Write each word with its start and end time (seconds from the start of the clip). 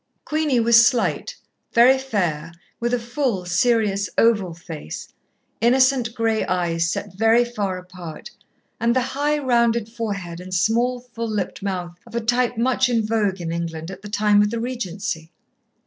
Queenie 0.25 0.59
was 0.59 0.83
slight, 0.87 1.35
very 1.73 1.99
fair, 1.99 2.51
with 2.79 2.91
a 2.91 2.97
full, 2.97 3.45
serious 3.45 4.09
oval 4.17 4.51
face, 4.55 5.09
innocent 5.61 6.15
grey 6.15 6.43
eyes 6.47 6.89
set 6.89 7.13
very 7.13 7.45
far 7.45 7.77
apart, 7.77 8.31
and 8.79 8.95
the 8.95 9.01
high, 9.13 9.37
rounded 9.37 9.87
forehead 9.87 10.39
and 10.41 10.55
small, 10.55 10.99
full 11.01 11.29
lipped 11.29 11.61
mouth, 11.61 11.99
of 12.07 12.15
a 12.15 12.19
type 12.19 12.57
much 12.57 12.89
in 12.89 13.05
vogue 13.05 13.39
in 13.39 13.51
England 13.51 13.91
at 13.91 14.01
the 14.01 14.09
time 14.09 14.41
of 14.41 14.49
the 14.49 14.59
Regency. 14.59 15.31